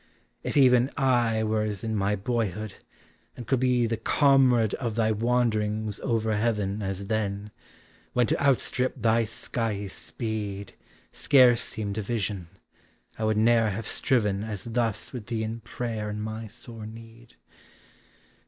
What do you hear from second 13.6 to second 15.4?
have striven As thus with